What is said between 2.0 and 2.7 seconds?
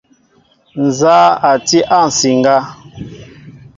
nsiŋga?